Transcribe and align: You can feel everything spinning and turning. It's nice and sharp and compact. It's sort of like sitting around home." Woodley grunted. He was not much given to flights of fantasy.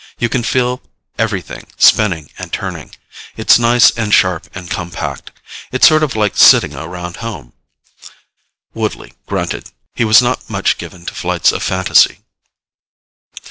You 0.17 0.29
can 0.29 0.41
feel 0.41 0.81
everything 1.19 1.67
spinning 1.77 2.31
and 2.39 2.51
turning. 2.51 2.95
It's 3.37 3.59
nice 3.59 3.91
and 3.91 4.11
sharp 4.11 4.47
and 4.55 4.67
compact. 4.67 5.29
It's 5.71 5.87
sort 5.87 6.01
of 6.01 6.15
like 6.15 6.35
sitting 6.35 6.75
around 6.75 7.17
home." 7.17 7.53
Woodley 8.73 9.13
grunted. 9.27 9.69
He 9.93 10.03
was 10.03 10.19
not 10.19 10.49
much 10.49 10.79
given 10.79 11.05
to 11.05 11.13
flights 11.13 11.51
of 11.51 11.61
fantasy. 11.61 12.21